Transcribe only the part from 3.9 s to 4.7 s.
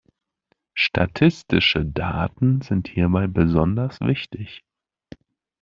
wichtig.